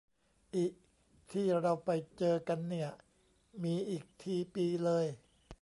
[0.55, 0.65] อิ
[1.31, 2.89] ที่เราไปเจอกันเนี่ย
[3.63, 5.05] มีอีกที ปีเลย